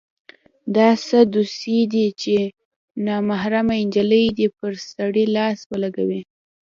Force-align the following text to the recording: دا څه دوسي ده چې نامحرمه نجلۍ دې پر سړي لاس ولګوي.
دا 0.75 0.89
څه 1.07 1.17
دوسي 1.33 1.79
ده 1.93 2.05
چې 2.21 2.35
نامحرمه 3.05 3.75
نجلۍ 3.87 4.25
دې 4.37 4.47
پر 4.57 4.73
سړي 4.91 5.25
لاس 5.35 5.57
ولګوي. 5.71 6.21